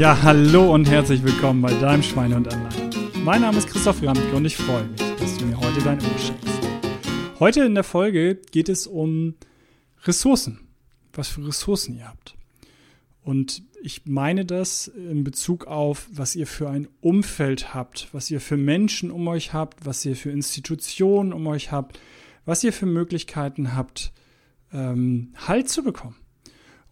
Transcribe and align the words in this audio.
Ja, 0.00 0.22
hallo 0.22 0.72
und 0.72 0.88
herzlich 0.88 1.22
willkommen 1.22 1.60
bei 1.60 1.74
deinem 1.74 2.02
Schweine 2.02 2.36
und 2.36 2.50
Anleihen. 2.50 2.90
Mein 3.22 3.42
Name 3.42 3.58
ist 3.58 3.68
Christoph 3.68 4.02
Ramke 4.02 4.34
und 4.34 4.46
ich 4.46 4.56
freue 4.56 4.84
mich, 4.84 5.02
dass 5.18 5.36
du 5.36 5.44
mir 5.44 5.60
heute 5.60 5.82
dein 5.82 6.00
Ohr 6.00 6.18
schenkst. 6.18 7.38
Heute 7.38 7.64
in 7.64 7.74
der 7.74 7.84
Folge 7.84 8.40
geht 8.50 8.70
es 8.70 8.86
um 8.86 9.34
Ressourcen. 10.04 10.66
Was 11.12 11.28
für 11.28 11.46
Ressourcen 11.46 11.98
ihr 11.98 12.08
habt. 12.08 12.34
Und 13.22 13.62
ich 13.82 14.06
meine 14.06 14.46
das 14.46 14.88
in 14.88 15.22
Bezug 15.22 15.66
auf, 15.66 16.08
was 16.10 16.34
ihr 16.34 16.46
für 16.46 16.70
ein 16.70 16.88
Umfeld 17.02 17.74
habt, 17.74 18.08
was 18.12 18.30
ihr 18.30 18.40
für 18.40 18.56
Menschen 18.56 19.10
um 19.10 19.28
euch 19.28 19.52
habt, 19.52 19.84
was 19.84 20.02
ihr 20.06 20.16
für 20.16 20.30
Institutionen 20.30 21.34
um 21.34 21.46
euch 21.46 21.72
habt, 21.72 22.00
was 22.46 22.64
ihr 22.64 22.72
für 22.72 22.86
Möglichkeiten 22.86 23.76
habt, 23.76 24.14
ähm, 24.72 25.34
Halt 25.46 25.68
zu 25.68 25.82
bekommen. 25.84 26.16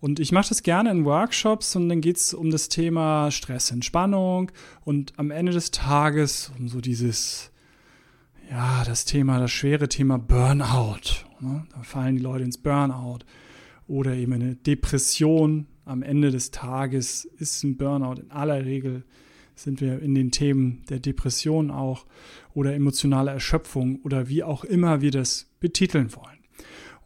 Und 0.01 0.21
ich 0.21 0.31
mache 0.31 0.51
das 0.51 0.63
gerne 0.63 0.91
in 0.91 1.05
Workshops 1.05 1.75
und 1.75 1.89
dann 1.89 2.01
geht 2.01 2.19
es 2.19 2.33
um 2.33 2.51
das 2.51 2.69
Thema 2.69 3.31
Stress, 3.33 3.73
Entspannung 3.73 4.53
und 4.85 5.13
am 5.19 5.33
Ende 5.33 5.53
des 5.53 5.73
Tages 5.73 6.53
um 6.57 6.69
so 6.69 6.81
dieses, 6.81 7.51
ja, 8.49 8.85
das 8.85 9.05
Thema, 9.05 9.41
das 9.41 9.51
schwere 9.51 9.89
Thema 9.89 10.19
Burnout. 10.19 11.25
Ne? 11.41 11.67
Da 11.75 11.83
fallen 11.83 12.17
die 12.17 12.23
Leute 12.23 12.45
ins 12.45 12.59
Burnout 12.59 13.21
oder 13.89 14.15
eben 14.15 14.35
eine 14.35 14.55
Depression. 14.55 15.67
Am 15.85 16.03
Ende 16.03 16.31
des 16.31 16.53
Tages 16.53 17.25
ist 17.25 17.65
ein 17.65 17.77
Burnout. 17.77 18.21
In 18.21 18.31
aller 18.31 18.65
Regel 18.65 19.05
sind 19.57 19.81
wir 19.81 20.01
in 20.01 20.15
den 20.15 20.31
Themen 20.31 20.85
der 20.89 21.01
Depression 21.01 21.73
auch 21.73 22.07
oder 22.55 22.73
emotionale 22.75 23.33
Erschöpfung 23.33 24.01
oder 24.05 24.29
wie 24.29 24.45
auch 24.45 24.63
immer 24.63 25.01
wir 25.01 25.11
das 25.11 25.51
betiteln 25.59 26.15
wollen. 26.15 26.39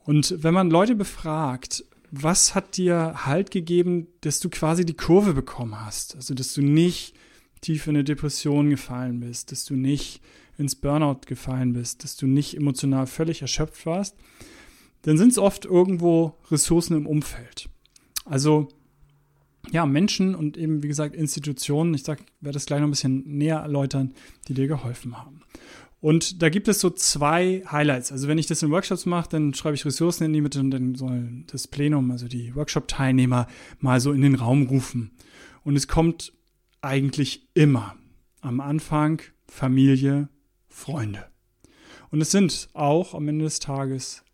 Und 0.05 0.43
wenn 0.43 0.53
man 0.53 0.71
Leute 0.71 0.95
befragt, 0.95 1.85
was 2.13 2.55
hat 2.55 2.77
dir 2.77 3.27
Halt 3.27 3.51
gegeben, 3.51 4.07
dass 4.21 4.39
du 4.39 4.51
quasi 4.51 4.85
die 4.85 4.95
Kurve 4.95 5.33
bekommen 5.33 5.81
hast? 5.81 6.15
Also, 6.15 6.35
dass 6.35 6.53
du 6.53 6.61
nicht 6.61 7.15
tief 7.63 7.87
in 7.87 7.97
eine 7.97 8.05
Depression 8.05 8.69
gefallen 8.69 9.21
bist, 9.21 9.51
dass 9.51 9.65
du 9.65 9.75
nicht 9.75 10.21
ins 10.59 10.77
Burnout 10.77 11.23
gefallen 11.27 11.73
bist, 11.73 12.05
dass 12.05 12.17
du 12.17 12.27
nicht 12.27 12.55
emotional 12.55 13.07
völlig 13.07 13.41
erschöpft 13.41 13.87
warst, 13.87 14.15
dann 15.03 15.17
sind 15.17 15.31
es 15.31 15.39
oft 15.39 15.65
irgendwo 15.65 16.37
Ressourcen 16.51 16.99
im 16.99 17.07
Umfeld. 17.07 17.71
Also, 18.27 18.69
ja, 19.71 19.87
Menschen 19.87 20.35
und 20.35 20.59
eben, 20.59 20.83
wie 20.83 20.89
gesagt, 20.89 21.17
Institutionen, 21.17 21.95
ich 21.95 22.03
sag, 22.03 22.21
werde 22.41 22.55
das 22.55 22.67
gleich 22.67 22.81
noch 22.81 22.89
ein 22.89 22.91
bisschen 22.91 23.25
näher 23.39 23.59
erläutern, 23.59 24.13
die 24.49 24.55
dir 24.55 24.67
geholfen 24.67 25.17
haben. 25.17 25.43
Und 26.03 26.43
da 26.43 26.49
gibt 26.49 26.67
es 26.67 26.81
so 26.81 26.91
zwei 26.91 27.63
Highlights. 27.71 28.11
Also 28.11 28.27
wenn 28.27 28.37
ich 28.37 28.49
das 28.49 28.61
in 28.61 28.73
Workshops 28.73 29.07
mache, 29.07 29.29
dann 29.31 29.55
schreibe 29.55 29.77
ich 29.77 29.85
Ressourcen 29.85 30.25
in 30.25 30.33
die 30.33 30.41
Mitte 30.41 30.59
und 30.59 30.73
dann 30.73 30.97
soll 30.97 31.45
das 31.47 31.69
Plenum, 31.69 32.11
also 32.11 32.27
die 32.27 32.57
Workshop-Teilnehmer, 32.57 33.47
mal 33.79 34.01
so 34.01 34.11
in 34.11 34.21
den 34.21 34.35
Raum 34.35 34.65
rufen. 34.65 35.13
Und 35.63 35.77
es 35.77 35.87
kommt 35.87 36.33
eigentlich 36.81 37.47
immer 37.55 37.95
am 38.41 38.61
Anfang 38.61 39.23
Familie, 39.47 40.29
Freunde. 40.67 41.25
Und 42.11 42.21
es 42.21 42.33
sind 42.33 42.69
auch 42.73 43.15
am 43.15 43.29
Ende 43.29 43.45
des 43.45 43.61
Tages 43.61 44.25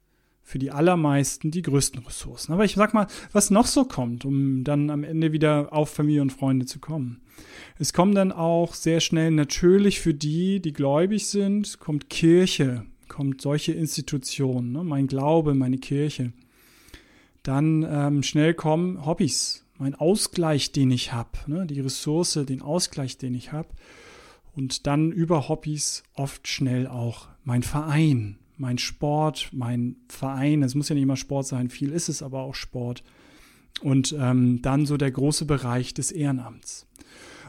für 0.49 0.59
die 0.59 0.71
allermeisten 0.71 1.51
die 1.51 1.61
größten 1.61 2.03
Ressourcen. 2.07 2.55
Aber 2.55 2.65
ich 2.65 2.75
sag 2.75 2.95
mal, 2.95 3.07
was 3.33 3.51
noch 3.51 3.67
so 3.67 3.85
kommt, 3.85 4.25
um 4.25 4.65
dann 4.65 4.89
am 4.89 5.05
Ende 5.05 5.31
wieder 5.31 5.75
auf 5.75 5.91
Familie 5.91 6.23
und 6.23 6.33
Freunde 6.33 6.65
zu 6.65 6.79
kommen. 6.79 7.21
Es 7.79 7.93
kommen 7.93 8.15
dann 8.15 8.33
auch 8.33 8.73
sehr 8.73 9.01
schnell 9.01 9.31
natürlich 9.31 10.01
für 10.01 10.15
die, 10.15 10.61
die 10.61 10.73
gläubig 10.73 11.27
sind, 11.27 11.79
kommt 11.81 12.09
Kirche, 12.09 12.87
kommt 13.09 13.43
solche 13.43 13.73
Institutionen, 13.73 14.73
ne? 14.73 14.85
mein 14.85 15.07
Glaube, 15.07 15.53
meine 15.53 15.77
Kirche. 15.77 16.33
Dann 17.43 17.87
ähm, 17.87 18.23
schnell 18.23 18.55
kommen 18.55 19.05
Hobbys, 19.05 19.67
mein 19.77 19.95
Ausgleich, 19.97 20.73
den 20.73 20.91
ich 20.91 21.13
habe, 21.13 21.29
ne? 21.47 21.67
die 21.67 21.81
Ressource, 21.81 22.41
den 22.49 22.63
Ausgleich, 22.63 23.19
den 23.19 23.35
ich 23.35 23.53
habe. 23.53 23.69
Und 24.57 24.87
dann 24.87 25.13
über 25.13 25.51
Hobbys 25.51 26.05
oft 26.15 26.49
schnell 26.49 26.87
auch 26.87 27.29
mein 27.45 27.63
Verein, 27.63 28.39
mein 28.59 28.79
Sport, 28.79 29.51
mein 29.53 29.97
Verein, 30.09 30.63
es 30.63 30.75
muss 30.75 30.89
ja 30.89 30.95
nicht 30.95 31.05
immer 31.05 31.17
Sport 31.17 31.47
sein, 31.47 31.71
viel 31.71 31.93
ist 31.93 32.09
es 32.09 32.23
aber 32.23 32.41
auch 32.41 32.55
Sport. 32.55 33.03
Und 33.81 34.15
ähm, 34.19 34.61
dann 34.61 34.87
so 34.87 34.97
der 34.97 35.11
große 35.11 35.45
Bereich 35.45 35.95
des 35.95 36.11
Ehrenamts. 36.11 36.87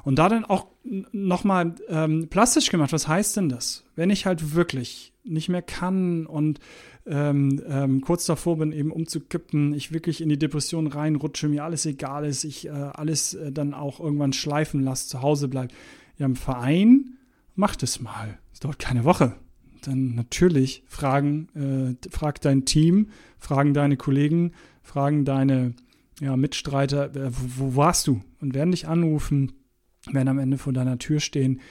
Und 0.04 0.18
da 0.18 0.30
dann 0.30 0.46
auch 0.46 0.68
nochmal 0.84 1.76
ähm, 1.90 2.28
plastisch 2.30 2.70
gemacht, 2.70 2.94
was 2.94 3.08
heißt 3.08 3.36
denn 3.38 3.50
das? 3.50 3.84
Wenn 3.96 4.10
ich 4.10 4.26
halt 4.26 4.54
wirklich 4.54 5.14
nicht 5.24 5.50
mehr 5.50 5.62
kann 5.62 6.26
und 6.26 6.60
ähm, 7.06 7.62
ähm, 7.68 8.02
kurz 8.02 8.26
davor 8.26 8.58
bin, 8.58 8.72
eben 8.72 8.92
umzukippen, 8.92 9.74
ich 9.74 9.92
wirklich 9.92 10.22
in 10.22 10.30
die 10.30 10.40
Depression 10.40 10.88
reinrutsche, 10.88 11.50
mir 11.50 11.64
alles 11.64 11.86
egal 11.86 12.26
ist, 12.26 12.44
ich 12.44 12.68
äh, 12.68 12.70
alles 12.70 13.34
äh, 13.34 13.52
dann 13.52 13.74
auch 13.74 14.00
irgendwann 14.00 14.34
schleifen 14.34 14.84
lasse, 14.84 15.10
zu 15.10 15.22
Hause 15.22 15.48
bleibe. 15.48 15.74
Ja, 16.18 16.28
im 16.28 16.36
Verein 16.36 17.18
macht 17.56 17.84
es 17.84 18.00
mal. 18.00 18.38
Es 18.54 18.60
dauert 18.60 18.80
keine 18.80 19.04
Woche 19.04 19.36
dann 19.88 20.16
natürlich 20.16 20.84
fragen, 20.88 21.48
äh, 21.56 22.10
fragt 22.10 22.46
dein 22.46 22.66
Team, 22.66 23.10
fragen 23.38 23.74
deine 23.74 23.98
Kollegen, 23.98 24.54
fragen 24.82 25.26
deine 25.26 25.74
ja, 26.20 26.36
Mitstreiter, 26.36 27.16
äh, 27.16 27.32
wo, 27.32 27.74
wo, 27.74 27.76
warst 27.76 28.08
du? 28.08 28.22
Und 28.42 28.54
werden 28.54 28.72
dich 28.72 28.88
anrufen, 28.88 29.54
werden 30.12 30.28
am 30.28 30.40
Ende 30.40 30.58
vor 30.58 30.74
deiner 30.74 30.98
Tür 30.98 31.20
stehen 31.20 31.62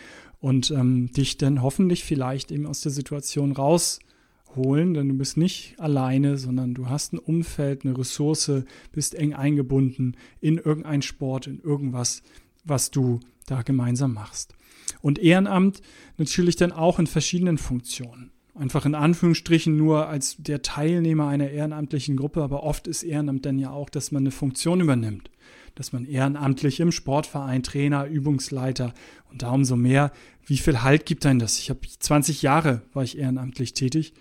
und 0.41 0.71
ähm, 0.71 1.11
dich 1.13 1.37
dann 1.37 1.63
hoffentlich 1.63 2.05
vielleicht 2.05 2.51
eben 2.53 2.67
aus 2.67 2.81
der 2.81 2.93
Situation 2.93 3.53
rausholen, 3.53 4.95
denn 4.95 5.09
du 5.09 5.15
bist 5.15 5.37
nicht 5.37 5.79
alleine, 5.79 6.39
sondern 6.39 6.75
du 6.75 6.89
hast 6.89 7.13
ein 7.13 7.19
Umfeld, 7.19 7.85
eine 7.85 7.97
Ressource, 7.97 8.51
bist 8.93 9.15
eng 9.15 9.35
eingebunden 9.35 10.17
in 10.41 10.59
irgendein 10.59 11.03
Sport, 11.03 11.47
in 11.47 11.61
irgendwas, 11.61 12.23
was 12.65 12.91
du 12.91 13.21
da 13.47 13.63
gemeinsam 13.63 14.15
machst. 14.15 14.55
Und 15.01 15.19
Ehrenamt 15.19 15.81
natürlich 16.17 16.57
dann 16.57 16.73
auch 16.73 16.99
in 16.99 17.07
verschiedenen 17.07 17.59
Funktionen. 17.59 18.33
Einfach 18.55 18.85
in 18.85 18.97
Anführungsstrichen 18.97 19.77
nur 19.77 20.09
als 20.09 20.37
der 20.39 20.63
Teilnehmer 20.63 21.29
einer 21.29 21.51
ehrenamtlichen 21.51 22.17
Gruppe, 22.17 22.43
aber 22.43 22.65
oft 22.65 22.89
ist 22.89 23.05
Ehrenamt 23.05 23.47
dann 23.47 23.59
ja 23.59 23.71
auch, 23.71 23.89
dass 23.89 24.11
man 24.11 24.25
eine 24.25 24.33
Funktion 24.33 24.81
übernimmt. 24.81 25.31
Dass 25.77 25.93
man 25.93 26.05
ehrenamtlich 26.05 26.81
im 26.81 26.91
Sportverein, 26.91 27.63
Trainer, 27.63 28.07
Übungsleiter 28.07 28.95
und 29.31 29.43
da 29.43 29.53
umso 29.53 29.77
mehr, 29.77 30.11
wie 30.45 30.57
viel 30.57 30.83
Halt 30.83 31.07
gibt 31.07 31.25
einem 31.25 31.39
das? 31.39 31.59
Ich 31.59 31.71
habe 31.71 31.81
20 31.87 32.43
Jahre 32.43 32.83
war 32.93 33.05
ich 33.05 33.17
ehrenamtlich 33.17 33.75
tätig 33.75 34.15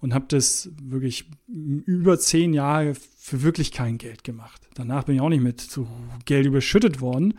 und 0.00 0.12
habe 0.12 0.26
das 0.28 0.70
wirklich 0.82 1.30
über 1.46 2.18
zehn 2.18 2.52
Jahre 2.52 2.94
für 3.16 3.42
wirklich 3.42 3.70
kein 3.70 3.96
Geld 3.96 4.24
gemacht. 4.24 4.60
Danach 4.74 5.04
bin 5.04 5.14
ich 5.14 5.20
auch 5.20 5.28
nicht 5.28 5.42
mit 5.42 5.60
so 5.60 5.88
Geld 6.24 6.46
überschüttet 6.46 7.00
worden. 7.00 7.34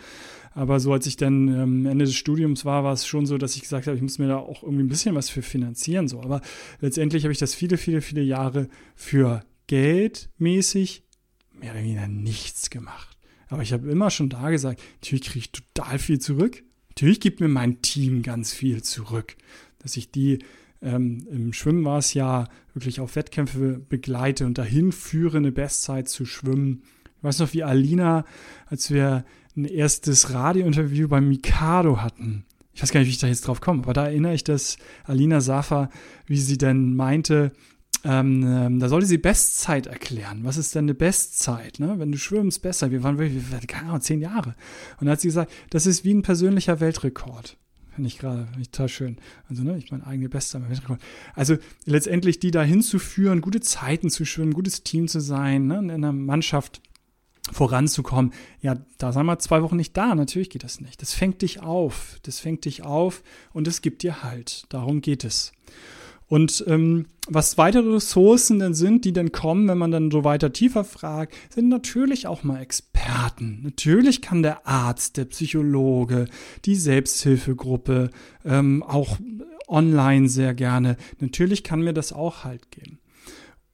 Aber 0.56 0.80
so 0.80 0.94
als 0.94 1.06
ich 1.06 1.18
dann 1.18 1.50
ähm, 1.50 1.86
Ende 1.86 2.06
des 2.06 2.16
Studiums 2.16 2.64
war, 2.64 2.86
war 2.86 2.94
es 2.94 3.06
schon 3.06 3.26
so, 3.26 3.38
dass 3.38 3.58
ich 3.58 3.62
gesagt 3.62 3.88
habe, 3.88 3.98
ich 3.98 4.02
muss 4.02 4.20
mir 4.20 4.30
da 4.30 4.38
auch 4.38 4.64
irgendwie 4.64 4.84
ein 4.84 4.90
bisschen 4.90 5.14
was 5.14 5.30
für 5.30 5.42
finanzieren. 5.42 6.08
So. 6.08 6.22
Aber 6.22 6.42
letztendlich 6.80 7.26
habe 7.26 7.34
ich 7.34 7.40
das 7.40 7.54
viele, 7.54 7.78
viele, 7.78 8.00
viele 8.00 8.22
Jahre 8.22 8.70
für 8.96 9.44
geldmäßig 9.68 11.04
mehr 11.60 11.74
oder 11.74 11.84
weniger 11.84 12.08
nichts 12.08 12.70
gemacht. 12.70 13.18
Aber 13.50 13.64
ich 13.64 13.74
habe 13.74 13.92
immer 13.92 14.10
schon 14.10 14.30
da 14.30 14.50
gesagt, 14.50 14.82
natürlich 15.02 15.26
kriege 15.26 15.40
ich 15.40 15.52
total 15.52 16.00
viel 16.00 16.20
zurück. 16.20 16.64
Natürlich 16.90 17.20
gibt 17.20 17.42
mir 17.42 17.50
mein 17.50 17.82
Team 17.82 18.22
ganz 18.22 18.54
viel 18.54 18.82
zurück. 18.82 19.36
Dass 19.80 19.98
ich 19.98 20.10
die 20.10 20.40
ähm, 20.82 21.28
im 21.30 21.52
Schwimmen 21.52 21.84
war 21.84 21.98
es 21.98 22.14
ja 22.14 22.48
wirklich 22.74 23.02
auf 23.02 23.18
Wettkämpfe 23.18 23.82
begleite 23.90 24.46
und 24.46 24.58
dahin 24.58 24.94
führe, 24.94 25.38
eine 25.38 25.52
Bestzeit 25.52 26.08
zu 26.08 26.26
schwimmen. 26.26 26.84
Ich 27.18 27.24
weiß 27.24 27.40
noch, 27.40 27.54
wie 27.54 27.64
Alina, 27.64 28.24
als 28.68 28.90
wir 28.90 29.26
ein 29.56 29.66
erstes 29.66 30.34
Radiointerview 30.34 31.08
beim 31.08 31.28
Mikado 31.28 32.02
hatten. 32.02 32.46
Ich 32.74 32.82
weiß 32.82 32.92
gar 32.92 33.00
nicht, 33.00 33.08
wie 33.08 33.12
ich 33.12 33.20
da 33.20 33.28
jetzt 33.28 33.48
drauf 33.48 33.62
komme, 33.62 33.84
aber 33.84 33.94
da 33.94 34.06
erinnere 34.06 34.34
ich 34.34 34.44
das 34.44 34.78
Alina 35.06 35.40
Safa, 35.40 35.90
wie 36.26 36.38
sie 36.38 36.58
denn 36.58 36.96
meinte, 36.96 37.53
ähm, 38.03 38.44
ähm, 38.46 38.79
da 38.79 38.88
sollte 38.88 39.08
sie 39.08 39.18
Bestzeit 39.18 39.88
erklären. 39.88 40.41
Was 40.44 40.58
ist 40.58 40.76
denn 40.76 40.85
eine 40.85 40.94
Bestzeit? 40.94 41.79
Ne? 41.79 41.96
Wenn 41.97 42.12
du 42.12 42.18
schwimmst, 42.18 42.62
besser. 42.62 42.91
Wir 42.91 43.02
waren 43.02 43.18
wirklich, 43.18 43.44
keine 43.68 43.88
Ahnung, 43.88 44.02
zehn 44.02 44.22
Jahre. 44.22 44.56
Und 45.00 45.08
da 45.08 45.14
hat 45.14 45.22
sie 45.22 45.29
gesagt, 45.29 45.52
das 45.72 45.88
ist 45.88 46.03
wie 46.03 46.14
ein 46.14 46.22
persönlicher 46.22 46.79
Weltrekord. 46.79 47.58
Finde 47.96 48.08
ich 48.09 48.20
gerade, 48.20 48.46
finde 48.52 48.70
total 48.70 48.90
schön. 48.90 49.18
Also, 49.50 49.64
ne, 49.64 49.78
ich 49.78 49.90
meine 49.90 50.06
eigene 50.06 50.29
Bestzeit. 50.29 50.62
Also, 51.34 51.56
letztendlich 51.85 52.40
die 52.40 52.52
da 52.52 52.62
hinzuführen, 52.62 53.41
gute 53.41 53.62
Zeiten 53.62 54.09
zu 54.09 54.26
schwimmen, 54.26 54.53
gutes 54.53 54.84
Team 54.84 55.08
zu 55.08 55.20
sein, 55.20 55.66
ne, 55.68 55.79
in 55.79 55.90
einer 55.90 56.12
Mannschaft 56.12 56.82
voranzukommen. 57.52 58.34
Ja, 58.62 58.78
da 58.97 59.12
sind 59.12 59.26
wir 59.26 59.40
zwei 59.40 59.62
Wochen 59.62 59.76
nicht 59.76 59.96
da. 59.96 60.16
Natürlich 60.16 60.50
geht 60.50 60.64
das 60.64 60.82
nicht. 60.82 61.02
Das 61.02 61.14
fängt 61.14 61.42
dich 61.42 61.62
auf. 61.62 62.20
Das 62.24 62.40
fängt 62.40 62.66
dich 62.66 62.84
auf 62.84 63.24
und 63.53 63.68
es 63.68 63.82
gibt 63.82 64.03
dir 64.03 64.24
Halt. 64.24 64.66
Darum 64.70 65.02
geht 65.02 65.24
es. 65.24 65.52
Und 66.28 66.64
ähm, 66.68 67.06
was 67.28 67.58
weitere 67.58 67.94
Ressourcen 67.94 68.59
denn 68.59 68.74
sind, 68.74 69.06
die 69.06 69.14
dann 69.14 69.32
kommen, 69.32 69.68
wenn 69.68 69.78
man 69.78 69.92
dann 69.92 70.09
so 70.09 70.24
weiter 70.24 70.52
tiefer 70.52 70.84
fragt, 70.84 71.36
sind 71.53 71.70
natürlich 71.70 72.26
auch 72.26 72.44
mal 72.44 72.62
Experten. 72.62 73.62
Natürlich 73.64 74.22
kann 74.22 74.41
der 74.41 74.66
Arzt, 74.66 75.18
der 75.18 75.26
Psychologe, 75.26 76.28
die 76.66 76.76
Selbsthilfegruppe, 76.76 78.09
ähm, 78.44 78.82
auch 78.82 79.20
online 79.68 80.28
sehr 80.28 80.56
gerne. 80.56 80.98
Natürlich 81.20 81.64
kann 81.64 81.82
mir 81.82 81.94
das 81.94 82.12
auch 82.12 82.44
Halt 82.44 82.72
geben. 82.72 83.00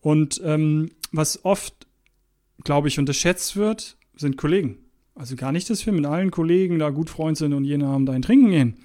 Und 0.02 0.42
ähm, 0.44 0.90
was 1.12 1.46
oft 1.46 1.81
glaube 2.64 2.88
ich, 2.88 3.00
unterschätzt 3.00 3.56
wird, 3.56 3.98
sind 4.16 4.38
Kollegen. 4.38 4.78
Also 5.16 5.36
gar 5.36 5.52
nicht, 5.52 5.70
dass 5.70 5.86
wir 5.86 5.94
mit 5.94 6.06
allen 6.06 6.32
Kollegen 6.32 6.80
da 6.80 6.90
gut 6.90 7.10
Freund 7.10 7.38
sind 7.38 7.54
und 7.54 7.66
jeden 7.66 7.84
Abend 7.84 8.10
ein 8.10 8.22
Trinken 8.22 8.50
gehen. 8.52 8.78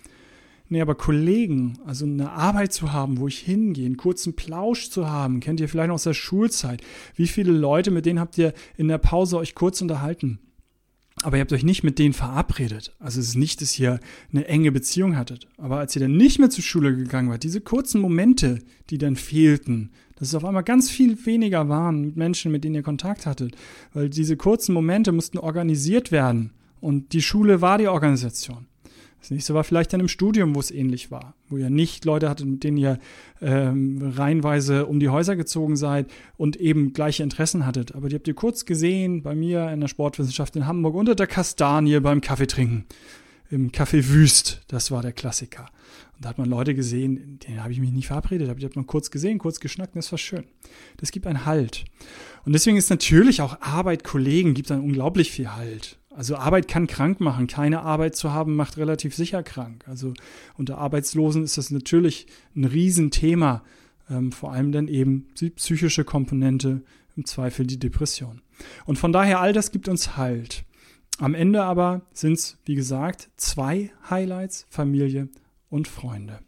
Nee, 0.68 0.80
aber 0.80 0.96
Kollegen, 0.96 1.78
also 1.86 2.04
eine 2.04 2.32
Arbeit 2.32 2.72
zu 2.72 2.92
haben, 2.92 3.18
wo 3.18 3.28
ich 3.28 3.38
hingehe, 3.38 3.86
einen 3.86 3.96
kurzen 3.96 4.34
Plausch 4.34 4.90
zu 4.90 5.08
haben, 5.08 5.38
kennt 5.38 5.60
ihr 5.60 5.68
vielleicht 5.68 5.88
noch 5.88 5.94
aus 5.94 6.02
der 6.02 6.14
Schulzeit. 6.14 6.82
Wie 7.14 7.28
viele 7.28 7.52
Leute, 7.52 7.92
mit 7.92 8.04
denen 8.04 8.18
habt 8.18 8.36
ihr 8.36 8.52
in 8.76 8.88
der 8.88 8.98
Pause 8.98 9.36
euch 9.36 9.54
kurz 9.54 9.80
unterhalten? 9.80 10.40
Aber 11.26 11.38
ihr 11.38 11.40
habt 11.40 11.52
euch 11.52 11.64
nicht 11.64 11.82
mit 11.82 11.98
denen 11.98 12.14
verabredet. 12.14 12.94
Also 13.00 13.18
es 13.18 13.30
ist 13.30 13.34
nicht, 13.34 13.60
dass 13.60 13.76
ihr 13.80 13.98
eine 14.30 14.46
enge 14.46 14.70
Beziehung 14.70 15.16
hattet. 15.16 15.48
Aber 15.58 15.78
als 15.78 15.96
ihr 15.96 16.00
dann 16.00 16.16
nicht 16.16 16.38
mehr 16.38 16.50
zur 16.50 16.62
Schule 16.62 16.94
gegangen 16.94 17.30
wart, 17.30 17.42
diese 17.42 17.60
kurzen 17.60 18.00
Momente, 18.00 18.60
die 18.90 18.98
dann 18.98 19.16
fehlten, 19.16 19.90
dass 20.14 20.28
es 20.28 20.36
auf 20.36 20.44
einmal 20.44 20.62
ganz 20.62 20.88
viel 20.88 21.26
weniger 21.26 21.68
waren 21.68 22.00
mit 22.02 22.16
Menschen, 22.16 22.52
mit 22.52 22.62
denen 22.62 22.76
ihr 22.76 22.84
Kontakt 22.84 23.26
hattet. 23.26 23.56
Weil 23.92 24.08
diese 24.08 24.36
kurzen 24.36 24.72
Momente 24.72 25.10
mussten 25.10 25.38
organisiert 25.38 26.12
werden. 26.12 26.52
Und 26.80 27.12
die 27.12 27.22
Schule 27.22 27.60
war 27.60 27.78
die 27.78 27.88
Organisation. 27.88 28.68
Das 29.26 29.32
nächste 29.32 29.54
war 29.54 29.64
vielleicht 29.64 29.92
dann 29.92 29.98
im 29.98 30.06
Studium, 30.06 30.54
wo 30.54 30.60
es 30.60 30.70
ähnlich 30.70 31.10
war, 31.10 31.34
wo 31.48 31.56
ihr 31.56 31.68
nicht 31.68 32.04
Leute 32.04 32.30
hattet, 32.30 32.46
mit 32.46 32.62
denen 32.62 32.76
ihr 32.76 33.00
ähm, 33.42 34.12
reihenweise 34.14 34.86
um 34.86 35.00
die 35.00 35.08
Häuser 35.08 35.34
gezogen 35.34 35.74
seid 35.74 36.08
und 36.36 36.54
eben 36.54 36.92
gleiche 36.92 37.24
Interessen 37.24 37.66
hattet. 37.66 37.96
Aber 37.96 38.08
die 38.08 38.14
habt 38.14 38.28
ihr 38.28 38.34
kurz 38.34 38.66
gesehen 38.66 39.24
bei 39.24 39.34
mir 39.34 39.68
in 39.72 39.80
der 39.80 39.88
Sportwissenschaft 39.88 40.54
in 40.54 40.68
Hamburg 40.68 40.94
unter 40.94 41.16
der 41.16 41.26
Kastanie 41.26 41.98
beim 41.98 42.20
Kaffeetrinken. 42.20 42.84
Im 43.50 43.72
Café 43.72 44.06
Wüst, 44.10 44.62
das 44.68 44.92
war 44.92 45.02
der 45.02 45.12
Klassiker. 45.12 45.66
Und 46.14 46.24
da 46.24 46.28
hat 46.28 46.38
man 46.38 46.48
Leute 46.48 46.76
gesehen, 46.76 47.40
denen 47.40 47.64
habe 47.64 47.72
ich 47.72 47.80
mich 47.80 47.90
nicht 47.90 48.06
verabredet, 48.06 48.48
aber 48.48 48.60
die 48.60 48.66
hat 48.66 48.76
man 48.76 48.86
kurz 48.86 49.10
gesehen, 49.10 49.38
kurz 49.38 49.58
geschnackt 49.58 49.96
und 49.96 50.04
das 50.04 50.12
war 50.12 50.20
schön. 50.20 50.44
Das 50.98 51.10
gibt 51.10 51.26
einen 51.26 51.44
Halt. 51.44 51.84
Und 52.44 52.52
deswegen 52.52 52.76
ist 52.76 52.90
natürlich 52.90 53.42
auch 53.42 53.60
Arbeit, 53.60 54.04
Kollegen, 54.04 54.54
gibt 54.54 54.70
dann 54.70 54.82
unglaublich 54.82 55.32
viel 55.32 55.56
Halt. 55.56 55.98
Also 56.16 56.36
Arbeit 56.36 56.66
kann 56.66 56.86
krank 56.86 57.20
machen. 57.20 57.46
Keine 57.46 57.82
Arbeit 57.82 58.16
zu 58.16 58.32
haben 58.32 58.56
macht 58.56 58.78
relativ 58.78 59.14
sicher 59.14 59.42
krank. 59.42 59.84
Also 59.86 60.14
unter 60.56 60.78
Arbeitslosen 60.78 61.44
ist 61.44 61.58
das 61.58 61.70
natürlich 61.70 62.26
ein 62.56 62.64
Riesenthema. 62.64 63.62
Ähm, 64.08 64.32
vor 64.32 64.52
allem 64.52 64.72
dann 64.72 64.88
eben 64.88 65.28
die 65.38 65.50
psychische 65.50 66.04
Komponente, 66.04 66.82
im 67.16 67.24
Zweifel 67.24 67.66
die 67.66 67.78
Depression. 67.78 68.40
Und 68.86 68.98
von 68.98 69.12
daher, 69.12 69.40
all 69.40 69.52
das 69.52 69.72
gibt 69.72 69.88
uns 69.88 70.16
Halt. 70.16 70.64
Am 71.18 71.34
Ende 71.34 71.62
aber 71.64 72.02
sind 72.12 72.34
es, 72.34 72.58
wie 72.64 72.74
gesagt, 72.74 73.30
zwei 73.36 73.90
Highlights, 74.08 74.66
Familie 74.70 75.28
und 75.68 75.88
Freunde. 75.88 76.40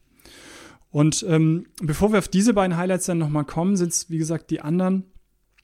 Und 0.91 1.25
ähm, 1.29 1.67
bevor 1.83 2.13
wir 2.13 2.19
auf 2.19 2.29
diese 2.29 2.55
beiden 2.55 2.77
Highlights 2.77 3.07
dann 3.07 3.19
nochmal 3.19 3.45
kommen, 3.45 3.77
sind 3.77 3.93
es, 3.93 4.09
wie 4.09 4.19
gesagt, 4.19 4.51
die 4.51 4.61
anderen. 4.61 5.05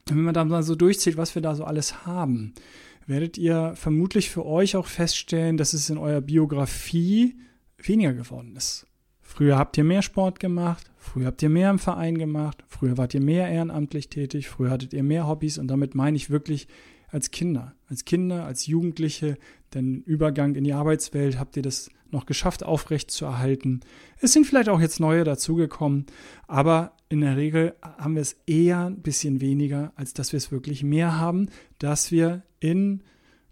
Wenn 0.06 0.23
man 0.23 0.35
da 0.35 0.45
mal 0.45 0.62
so 0.62 0.75
durchzieht, 0.75 1.17
was 1.17 1.35
wir 1.35 1.41
da 1.41 1.55
so 1.55 1.65
alles 1.65 2.05
haben 2.06 2.53
werdet 3.06 3.39
ihr 3.39 3.73
vermutlich 3.77 4.31
für 4.31 4.45
euch 4.45 4.77
auch 4.77 4.87
feststellen, 4.87 5.56
dass 5.56 5.73
es 5.73 5.91
in 5.91 5.99
eurer 5.99 6.21
Biografie 6.21 7.37
weniger 7.79 8.15
geworden 8.15 8.56
ist. 8.56 8.87
Früher 9.21 9.59
habt 9.59 9.77
ihr 9.77 9.85
mehr 9.85 10.03
Sport 10.03 10.39
gemacht, 10.39 10.91
früher 10.97 11.27
habt 11.27 11.43
ihr 11.43 11.49
mehr 11.49 11.71
im 11.71 11.79
Verein 11.79 12.19
gemacht, 12.19 12.62
früher 12.69 12.97
wart 12.99 13.15
ihr 13.15 13.23
mehr 13.23 13.49
ehrenamtlich 13.49 14.09
tätig, 14.09 14.49
früher 14.49 14.71
hattet 14.71 14.93
ihr 14.93 15.03
mehr 15.03 15.27
Hobbys 15.27 15.59
und 15.59 15.69
damit 15.69 15.95
meine 15.95 16.17
ich 16.17 16.31
wirklich 16.31 16.69
als 17.09 17.31
Kinder. 17.31 17.75
Als 17.89 18.05
Kinder, 18.05 18.45
als 18.45 18.67
Jugendliche, 18.67 19.37
den 19.73 20.03
Übergang 20.03 20.55
in 20.55 20.65
die 20.65 20.73
Arbeitswelt 20.73 21.39
habt 21.39 21.56
ihr 21.56 21.62
das 21.62 21.91
noch 22.11 22.27
geschafft, 22.27 22.65
aufrecht 22.65 23.11
zu 23.11 23.25
erhalten. 23.25 23.81
Es 24.21 24.33
sind 24.33 24.47
vielleicht 24.47 24.69
auch 24.69 24.81
jetzt 24.81 25.01
neue 25.01 25.25
dazugekommen, 25.25 26.06
aber 26.47 26.97
in 27.14 27.20
der 27.20 27.37
Regel 27.37 27.76
haben 27.81 28.16
wir 28.16 28.22
es 28.22 28.37
eher 28.44 28.87
ein 28.87 29.00
bisschen 29.00 29.40
weniger, 29.40 29.93
als 29.94 30.14
dass 30.14 30.32
wir 30.32 30.38
es 30.38 30.50
wirklich 30.50 30.82
mehr 30.82 31.16
haben, 31.16 31.49
dass 31.78 32.11
wir 32.11 32.43
in 32.58 33.05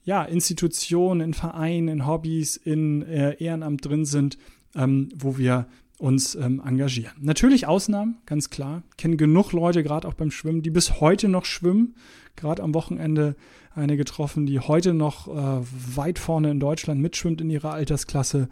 ja, 0.03 0.25
Institutionen, 0.25 1.21
in 1.21 1.33
Vereinen, 1.33 1.87
in 1.87 2.07
Hobbys, 2.07 2.57
in 2.57 3.03
äh, 3.03 3.37
Ehrenamt 3.39 3.87
drin 3.87 4.05
sind, 4.05 4.37
ähm, 4.75 5.11
wo 5.15 5.39
wir 5.39 5.69
uns 6.03 6.35
ähm, 6.35 6.61
engagieren. 6.67 7.13
Natürlich 7.21 7.69
Ausnahmen, 7.69 8.19
ganz 8.27 8.51
klar. 8.51 8.83
Kennen 8.99 9.17
genug 9.17 9.53
Leute, 9.53 9.85
gerade 9.85 10.09
auch 10.09 10.15
beim 10.15 10.33
Schwimmen, 10.33 10.61
die 10.61 10.71
bis 10.71 11.01
heute 11.01 11.29
noch 11.29 11.45
schwimmen. 11.45 11.95
Gerade 12.35 12.63
am 12.65 12.75
Wochenende 12.75 13.37
eine 13.73 13.97
getroffen, 13.97 14.45
die 14.45 14.59
heute 14.59 14.95
noch 14.95 15.29
äh, 15.29 15.65
weit 15.95 16.19
vorne 16.19 16.51
in 16.51 16.59
Deutschland 16.59 17.01
mitschwimmt 17.01 17.41
in 17.41 17.51
ihrer 17.51 17.73
Altersklasse. 17.73 18.49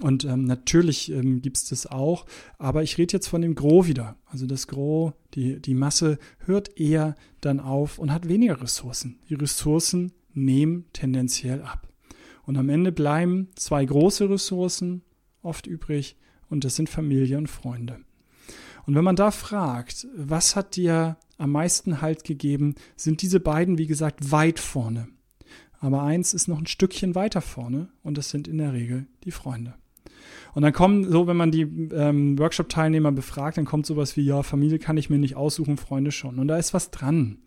Und 0.00 0.24
ähm, 0.24 0.46
natürlich 0.46 1.12
ähm, 1.12 1.42
gibt 1.42 1.58
es 1.58 1.68
das 1.68 1.86
auch. 1.86 2.24
Aber 2.56 2.82
ich 2.82 2.96
rede 2.96 3.12
jetzt 3.12 3.28
von 3.28 3.42
dem 3.42 3.54
Gros 3.54 3.86
wieder. 3.86 4.16
Also 4.24 4.46
das 4.46 4.66
Gros, 4.66 5.12
die, 5.34 5.60
die 5.60 5.74
Masse 5.74 6.18
hört 6.38 6.80
eher 6.80 7.16
dann 7.42 7.60
auf 7.60 7.98
und 7.98 8.12
hat 8.12 8.30
weniger 8.30 8.62
Ressourcen. 8.62 9.18
Die 9.28 9.34
Ressourcen 9.34 10.12
nehmen 10.32 10.86
tendenziell 10.94 11.60
ab. 11.60 11.86
Und 12.44 12.56
am 12.56 12.70
Ende 12.70 12.92
bleiben 12.92 13.48
zwei 13.56 13.84
große 13.84 14.30
Ressourcen 14.30 15.02
oft 15.42 15.66
übrig 15.66 16.16
und 16.48 16.64
das 16.64 16.76
sind 16.76 16.88
Familie 16.88 17.38
und 17.38 17.48
Freunde. 17.48 18.00
Und 18.86 18.94
wenn 18.94 19.04
man 19.04 19.16
da 19.16 19.30
fragt, 19.30 20.06
was 20.14 20.56
hat 20.56 20.76
dir 20.76 21.16
am 21.38 21.52
meisten 21.52 22.00
Halt 22.00 22.24
gegeben, 22.24 22.74
sind 22.96 23.22
diese 23.22 23.40
beiden, 23.40 23.78
wie 23.78 23.86
gesagt, 23.86 24.30
weit 24.30 24.58
vorne. 24.58 25.08
Aber 25.80 26.02
eins 26.02 26.34
ist 26.34 26.48
noch 26.48 26.58
ein 26.58 26.66
Stückchen 26.66 27.14
weiter 27.14 27.40
vorne 27.40 27.88
und 28.02 28.16
das 28.16 28.30
sind 28.30 28.48
in 28.48 28.58
der 28.58 28.72
Regel 28.72 29.06
die 29.24 29.30
Freunde. 29.30 29.74
Und 30.54 30.62
dann 30.62 30.72
kommen 30.72 31.10
so, 31.10 31.26
wenn 31.26 31.36
man 31.36 31.50
die 31.50 31.62
ähm, 31.62 32.38
Workshop-Teilnehmer 32.38 33.12
befragt, 33.12 33.58
dann 33.58 33.64
kommt 33.64 33.86
sowas 33.86 34.16
wie, 34.16 34.22
ja, 34.22 34.42
Familie 34.42 34.78
kann 34.78 34.96
ich 34.96 35.10
mir 35.10 35.18
nicht 35.18 35.36
aussuchen, 35.36 35.76
Freunde 35.76 36.12
schon. 36.12 36.38
Und 36.38 36.48
da 36.48 36.56
ist 36.56 36.72
was 36.72 36.90
dran. 36.90 37.38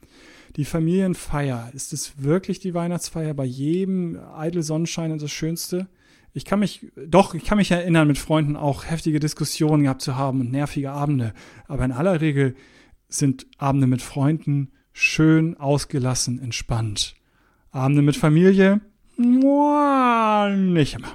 Die 0.55 0.65
Familienfeier, 0.65 1.71
ist 1.73 1.94
es 1.94 2.21
wirklich 2.21 2.59
die 2.59 2.73
Weihnachtsfeier 2.73 3.33
bei 3.33 3.45
jedem 3.45 4.19
Eitel 4.35 4.61
Sonnenschein 4.63 5.17
das 5.17 5.31
Schönste? 5.31 5.88
Ich 6.37 6.45
kann 6.45 6.59
mich, 6.59 6.85
doch, 6.95 7.33
ich 7.33 7.45
kann 7.45 7.57
mich 7.57 7.71
erinnern, 7.71 8.07
mit 8.07 8.19
Freunden 8.19 8.55
auch 8.55 8.85
heftige 8.85 9.19
Diskussionen 9.19 9.81
gehabt 9.81 10.03
zu 10.03 10.17
haben 10.17 10.39
und 10.39 10.51
nervige 10.51 10.91
Abende. 10.91 11.33
Aber 11.67 11.83
in 11.83 11.91
aller 11.91 12.21
Regel 12.21 12.55
sind 13.09 13.47
Abende 13.57 13.87
mit 13.87 14.03
Freunden 14.03 14.71
schön, 14.93 15.57
ausgelassen, 15.57 16.39
entspannt. 16.39 17.15
Abende 17.71 18.03
mit 18.03 18.17
Familie, 18.17 18.81
nicht 19.17 20.93
immer. 20.93 21.11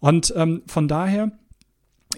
Und 0.00 0.34
ähm, 0.36 0.62
von 0.66 0.88
daher 0.88 1.30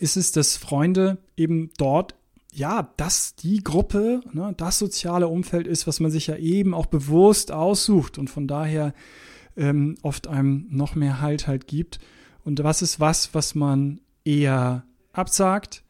ist 0.00 0.16
es, 0.16 0.32
dass 0.32 0.56
Freunde 0.56 1.18
eben 1.36 1.72
dort, 1.76 2.14
ja, 2.54 2.90
dass 2.96 3.34
die 3.36 3.62
Gruppe, 3.62 4.22
ne, 4.32 4.54
das 4.56 4.78
soziale 4.78 5.28
Umfeld 5.28 5.66
ist, 5.66 5.86
was 5.86 6.00
man 6.00 6.10
sich 6.10 6.28
ja 6.28 6.36
eben 6.36 6.72
auch 6.72 6.86
bewusst 6.86 7.52
aussucht 7.52 8.16
und 8.16 8.30
von 8.30 8.48
daher 8.48 8.94
ähm, 9.58 9.96
oft 10.02 10.26
einem 10.28 10.66
noch 10.70 10.94
mehr 10.94 11.20
Halt 11.20 11.46
halt 11.46 11.66
gibt. 11.66 11.98
Und 12.44 12.62
was 12.62 12.80
ist 12.80 13.00
was, 13.00 13.34
was 13.34 13.54
man 13.54 14.00
eher 14.24 14.84
absagt, 15.12 15.82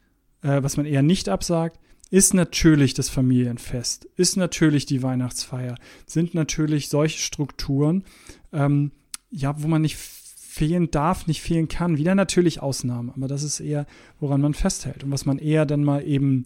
äh, 0.43 0.63
was 0.63 0.77
man 0.77 0.87
eher 0.87 1.03
nicht 1.03 1.29
absagt, 1.29 1.79
ist 2.11 2.33
natürlich 2.35 2.95
das 2.95 3.11
Familienfest, 3.11 4.07
ist 4.17 4.37
natürlich 4.37 4.87
die 4.87 5.03
Weihnachtsfeier, 5.03 5.75
sind 6.07 6.35
natürlich 6.35 6.89
solche 6.89 7.19
Strukturen, 7.19 8.05
ähm, 8.53 8.93
ja, 9.31 9.63
wo 9.63 9.69
man 9.69 9.83
nicht 9.83 9.97
fehlen 9.97 10.91
darf, 10.91 11.27
nicht 11.27 11.43
fehlen 11.43 11.69
kann. 11.69 11.99
Wieder 11.99 12.15
natürlich 12.15 12.63
Ausnahmen, 12.63 13.13
aber 13.15 13.29
das 13.29 13.43
ist 13.43 13.61
eher, 13.61 13.87
woran 14.19 14.41
man 14.41 14.55
festhält. 14.55 15.05
Und 15.05 15.11
was 15.11 15.27
man 15.27 15.39
eher 15.39 15.67
dann 15.67 15.85
mal 15.85 16.03
eben 16.05 16.45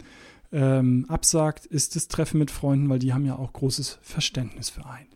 ähm, 0.53 1.07
absagt, 1.09 1.67
ist 1.67 1.97
das 1.97 2.09
Treffen 2.09 2.39
mit 2.39 2.51
Freunden, 2.51 2.89
weil 2.89 2.99
die 2.99 3.13
haben 3.13 3.25
ja 3.25 3.37
auch 3.37 3.53
großes 3.53 3.99
Verständnis 4.03 4.71
für 4.71 4.87
einen. 4.87 5.09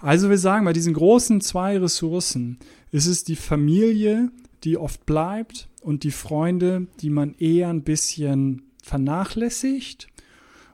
Also 0.00 0.30
wir 0.30 0.38
sagen, 0.38 0.64
bei 0.64 0.72
diesen 0.72 0.94
großen 0.94 1.40
zwei 1.40 1.78
Ressourcen 1.78 2.58
ist 2.92 3.06
es 3.06 3.24
die 3.24 3.36
Familie, 3.36 4.30
die 4.62 4.78
oft 4.78 5.04
bleibt 5.04 5.68
und 5.82 6.04
die 6.04 6.10
Freunde, 6.10 6.86
die 7.00 7.10
man 7.10 7.34
eher 7.34 7.68
ein 7.68 7.82
bisschen 7.82 8.70
vernachlässigt. 8.82 10.08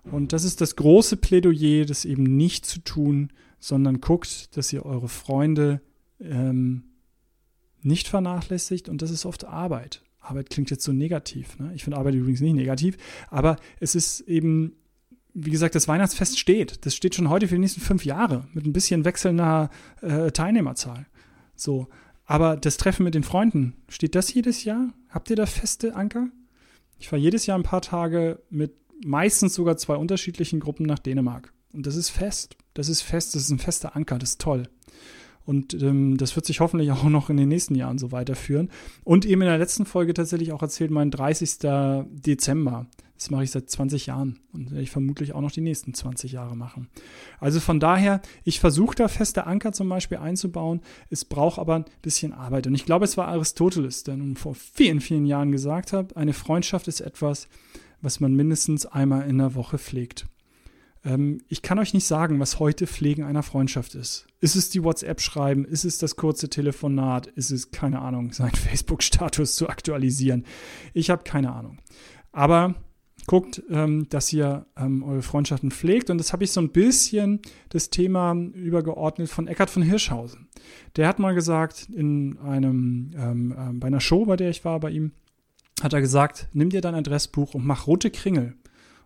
Und 0.05 0.33
das 0.33 0.45
ist 0.45 0.61
das 0.61 0.77
große 0.77 1.17
Plädoyer, 1.17 1.85
das 1.85 2.05
eben 2.05 2.25
nicht 2.25 2.67
zu 2.67 2.81
tun, 2.81 3.33
sondern 3.59 4.00
guckt, 4.00 4.57
dass 4.57 4.73
ihr 4.73 4.85
eure 4.85 5.09
Freunde 5.09 5.81
ähm, 6.21 6.85
nicht 7.83 8.09
vernachlässigt. 8.09 8.89
Und 8.89 9.03
das 9.03 9.11
ist 9.11 9.27
oft 9.27 9.45
Arbeit. 9.45 10.03
Arbeit 10.21 10.50
klingt 10.50 10.71
jetzt 10.71 10.85
so 10.85 10.93
negativ. 10.93 11.59
Ne? 11.59 11.73
Ich 11.75 11.85
finde 11.85 11.99
Arbeit 11.99 12.15
übrigens 12.15 12.41
nicht 12.41 12.55
negativ, 12.55 12.97
aber 13.29 13.57
es 13.79 13.95
ist 13.95 14.21
eben, 14.23 14.77
wie 15.35 15.50
gesagt, 15.50 15.75
das 15.75 15.89
Weihnachtsfest 15.89 16.39
steht. 16.39 16.85
Das 16.85 16.95
steht 16.95 17.15
schon 17.15 17.31
heute 17.31 17.49
für 17.49 17.55
die 17.55 17.61
nächsten 17.61 17.81
fünf 17.81 18.05
Jahre 18.05 18.47
mit 18.53 18.67
ein 18.67 18.73
bisschen 18.73 19.05
wechselnder 19.05 19.71
äh, 20.03 20.31
Teilnehmerzahl. 20.31 21.07
So. 21.57 21.89
Aber 22.25 22.57
das 22.57 22.77
Treffen 22.77 23.03
mit 23.03 23.15
den 23.15 23.25
Freunden, 23.25 23.75
steht 23.89 24.15
das 24.15 24.33
jedes 24.33 24.62
Jahr? 24.65 24.93
Habt 25.09 25.31
ihr 25.31 25.37
da 25.37 25.47
feste 25.47 25.97
Anker? 25.97 26.29
Ich 26.99 27.09
fahre 27.09 27.21
jedes 27.21 27.47
Jahr 27.47 27.59
ein 27.59 27.65
paar 27.65 27.83
Tage 27.83 28.41
mit 28.50 28.73
meistens 29.05 29.55
sogar 29.55 29.77
zwei 29.79 29.97
unterschiedlichen 29.97 30.61
Gruppen 30.61 30.87
nach 30.87 30.99
Dänemark. 30.99 31.53
Und 31.73 31.87
das 31.87 31.97
ist 31.97 32.11
fest. 32.11 32.57
Das 32.75 32.89
ist 32.89 33.03
fest, 33.03 33.35
das 33.35 33.43
ist 33.43 33.50
ein 33.50 33.59
fester 33.59 33.97
Anker, 33.97 34.19
das 34.19 34.31
ist 34.31 34.41
toll. 34.41 34.69
Und 35.50 35.75
ähm, 35.83 36.16
das 36.16 36.37
wird 36.37 36.47
sich 36.47 36.61
hoffentlich 36.61 36.92
auch 36.92 37.02
noch 37.02 37.28
in 37.28 37.37
den 37.37 37.49
nächsten 37.49 37.75
Jahren 37.75 37.99
so 37.99 38.12
weiterführen. 38.12 38.71
Und 39.02 39.26
eben 39.26 39.42
in 39.42 39.49
der 39.49 39.59
letzten 39.59 39.85
Folge 39.85 40.14
tatsächlich 40.14 40.52
auch 40.52 40.62
erzählt, 40.62 40.92
mein 40.92 41.11
30. 41.11 41.59
Dezember. 42.09 42.87
Das 43.16 43.30
mache 43.30 43.42
ich 43.42 43.50
seit 43.50 43.69
20 43.69 44.07
Jahren 44.07 44.38
und 44.52 44.71
werde 44.71 44.85
ich 44.85 44.92
vermutlich 44.92 45.33
auch 45.33 45.40
noch 45.40 45.50
die 45.50 45.61
nächsten 45.61 45.92
20 45.92 46.30
Jahre 46.30 46.57
machen. 46.57 46.87
Also 47.40 47.59
von 47.59 47.80
daher, 47.80 48.23
ich 48.45 48.61
versuche 48.61 48.95
da 48.95 49.09
feste 49.09 49.45
Anker 49.45 49.73
zum 49.73 49.88
Beispiel 49.88 50.19
einzubauen. 50.19 50.83
Es 51.11 51.25
braucht 51.25 51.59
aber 51.59 51.75
ein 51.75 51.85
bisschen 52.00 52.33
Arbeit. 52.33 52.69
Und 52.69 52.76
ich 52.76 52.87
glaube, 52.87 53.04
es 53.04 53.16
war 53.16 53.26
Aristoteles, 53.26 54.04
der 54.04 54.19
nun 54.19 54.37
vor 54.37 54.54
vielen, 54.54 55.00
vielen 55.00 55.26
Jahren 55.26 55.50
gesagt 55.50 55.92
hat, 55.92 56.16
eine 56.16 56.33
Freundschaft 56.33 56.87
ist 56.87 57.00
etwas, 57.00 57.49
was 58.00 58.21
man 58.21 58.37
mindestens 58.37 58.87
einmal 58.87 59.28
in 59.28 59.38
der 59.38 59.57
Woche 59.57 59.78
pflegt. 59.78 60.26
Ähm, 61.04 61.40
ich 61.49 61.62
kann 61.62 61.78
euch 61.78 61.95
nicht 61.95 62.07
sagen, 62.07 62.40
was 62.40 62.59
heute 62.59 62.87
Pflegen 62.87 63.25
einer 63.25 63.42
Freundschaft 63.42 63.95
ist. 63.95 64.26
Ist 64.40 64.57
es 64.57 64.71
die 64.71 64.83
WhatsApp-Schreiben? 64.85 65.64
Ist 65.64 65.85
es 65.85 65.99
das 65.99 66.16
kurze 66.16 66.49
Telefonat? 66.49 67.26
Ist 67.26 67.50
es, 67.50 67.71
keine 67.71 68.00
Ahnung, 68.00 68.33
seinen 68.33 68.54
Facebook-Status 68.54 69.54
zu 69.54 69.69
aktualisieren? 69.69 70.45
Ich 70.95 71.11
habe 71.11 71.25
keine 71.25 71.52
Ahnung. 71.52 71.78
Aber 72.33 72.75
guckt, 73.26 73.62
ähm, 73.71 74.09
dass 74.09 74.33
ihr 74.33 74.66
ähm, 74.76 75.02
eure 75.02 75.23
Freundschaften 75.23 75.71
pflegt. 75.71 76.11
Und 76.11 76.19
das 76.19 76.33
habe 76.33 76.45
ich 76.45 76.52
so 76.52 76.61
ein 76.61 76.71
bisschen 76.71 77.40
das 77.69 77.90
Thema 77.90 78.35
übergeordnet 78.35 79.28
von 79.28 79.47
Eckhard 79.47 79.71
von 79.71 79.83
Hirschhausen. 79.83 80.49
Der 80.97 81.07
hat 81.07 81.19
mal 81.19 81.35
gesagt, 81.35 81.88
in 81.92 82.38
einem, 82.38 83.12
ähm, 83.16 83.52
äh, 83.52 83.73
bei 83.75 83.87
einer 83.87 84.00
Show, 84.00 84.25
bei 84.25 84.37
der 84.37 84.50
ich 84.50 84.64
war 84.64 84.80
bei 84.80 84.90
ihm, 84.90 85.12
hat 85.83 85.92
er 85.92 86.00
gesagt, 86.00 86.49
nimm 86.52 86.71
dir 86.71 86.80
dein 86.80 86.95
Adressbuch 86.95 87.54
und 87.54 87.64
mach 87.64 87.87
rote 87.87 88.11
Kringel. 88.11 88.54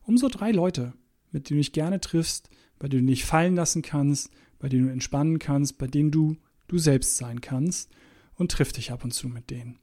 Um 0.02 0.16
so 0.16 0.28
drei 0.28 0.50
Leute, 0.50 0.94
mit 1.34 1.50
denen 1.50 1.58
du 1.58 1.60
dich 1.60 1.72
gerne 1.72 2.00
triffst, 2.00 2.48
bei 2.78 2.88
denen 2.88 3.06
du 3.06 3.12
dich 3.12 3.24
fallen 3.24 3.56
lassen 3.56 3.82
kannst, 3.82 4.30
bei 4.58 4.68
denen 4.68 4.86
du 4.86 4.92
entspannen 4.92 5.38
kannst, 5.38 5.76
bei 5.76 5.86
denen 5.86 6.10
du 6.10 6.36
du 6.68 6.78
selbst 6.78 7.18
sein 7.18 7.42
kannst 7.42 7.90
und 8.36 8.50
triff 8.50 8.72
dich 8.72 8.90
ab 8.90 9.04
und 9.04 9.12
zu 9.12 9.28
mit 9.28 9.50
denen 9.50 9.78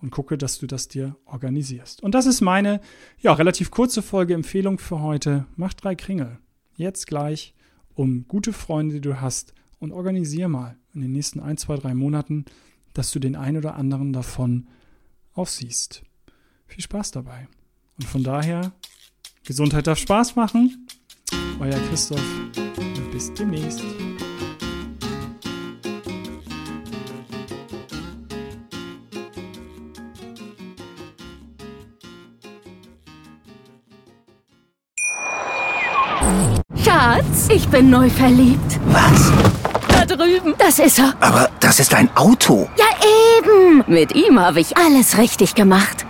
und 0.00 0.10
gucke, 0.10 0.38
dass 0.38 0.58
du 0.58 0.66
das 0.66 0.88
dir 0.88 1.16
organisierst. 1.24 2.02
Und 2.02 2.14
das 2.14 2.26
ist 2.26 2.40
meine, 2.40 2.80
ja, 3.18 3.32
relativ 3.32 3.70
kurze 3.70 4.02
Folge 4.02 4.34
Empfehlung 4.34 4.78
für 4.78 5.00
heute. 5.00 5.46
Mach 5.56 5.72
drei 5.72 5.94
Kringel. 5.94 6.38
Jetzt 6.76 7.06
gleich 7.06 7.54
um 7.94 8.26
gute 8.28 8.52
Freunde, 8.52 8.96
die 8.96 9.00
du 9.00 9.20
hast 9.20 9.54
und 9.78 9.92
organisier 9.92 10.48
mal 10.48 10.76
in 10.92 11.00
den 11.00 11.12
nächsten 11.12 11.40
ein, 11.40 11.56
zwei, 11.56 11.76
drei 11.76 11.94
Monaten, 11.94 12.44
dass 12.92 13.12
du 13.12 13.18
den 13.18 13.34
einen 13.36 13.56
oder 13.56 13.76
anderen 13.76 14.12
davon 14.12 14.68
aufsiehst. 15.32 16.02
Viel 16.66 16.82
Spaß 16.82 17.10
dabei. 17.10 17.48
Und 17.98 18.06
von 18.06 18.22
daher, 18.22 18.72
Gesundheit 19.44 19.86
darf 19.86 19.98
Spaß 19.98 20.36
machen. 20.36 20.86
Euer 21.60 21.78
Christoph 21.90 22.20
und 22.78 23.10
bis 23.12 23.32
demnächst. 23.34 23.82
Schatz, 36.82 37.48
ich 37.50 37.68
bin 37.68 37.90
neu 37.90 38.08
verliebt. 38.08 38.80
Was? 38.86 39.30
Da 39.88 40.06
drüben. 40.06 40.54
Das 40.56 40.78
ist 40.78 40.98
er. 40.98 41.14
Aber 41.20 41.50
das 41.60 41.80
ist 41.80 41.92
ein 41.92 42.08
Auto. 42.16 42.68
Ja, 42.78 42.86
eben. 43.38 43.84
Mit 43.86 44.14
ihm 44.14 44.40
habe 44.40 44.60
ich 44.60 44.76
alles 44.78 45.18
richtig 45.18 45.54
gemacht. 45.54 46.03